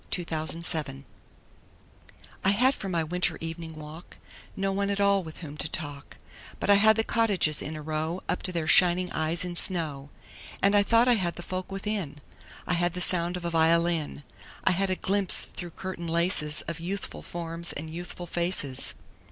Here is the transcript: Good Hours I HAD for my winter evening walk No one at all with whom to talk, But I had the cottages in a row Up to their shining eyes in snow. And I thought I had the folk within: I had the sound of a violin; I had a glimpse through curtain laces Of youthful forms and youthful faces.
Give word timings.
Good 0.09 0.33
Hours 0.33 0.73
I 2.43 2.49
HAD 2.49 2.73
for 2.73 2.89
my 2.89 3.03
winter 3.03 3.37
evening 3.39 3.75
walk 3.75 4.17
No 4.55 4.71
one 4.71 4.89
at 4.89 4.99
all 4.99 5.21
with 5.21 5.37
whom 5.41 5.57
to 5.57 5.69
talk, 5.69 6.17
But 6.59 6.71
I 6.71 6.81
had 6.81 6.95
the 6.95 7.03
cottages 7.03 7.61
in 7.61 7.75
a 7.75 7.83
row 7.83 8.23
Up 8.27 8.41
to 8.41 8.51
their 8.51 8.67
shining 8.67 9.11
eyes 9.11 9.45
in 9.45 9.55
snow. 9.55 10.09
And 10.59 10.75
I 10.75 10.81
thought 10.81 11.07
I 11.07 11.13
had 11.21 11.35
the 11.35 11.43
folk 11.43 11.71
within: 11.71 12.17
I 12.65 12.73
had 12.73 12.93
the 12.93 12.99
sound 12.99 13.37
of 13.37 13.45
a 13.45 13.51
violin; 13.51 14.23
I 14.63 14.71
had 14.71 14.89
a 14.89 14.95
glimpse 14.95 15.45
through 15.45 15.69
curtain 15.77 16.07
laces 16.07 16.63
Of 16.67 16.79
youthful 16.79 17.21
forms 17.21 17.71
and 17.71 17.87
youthful 17.87 18.25
faces. 18.25 18.95